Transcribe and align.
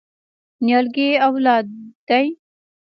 نیالګی 0.65 1.09
اولاد 1.27 1.65
دی؟ 2.07 2.25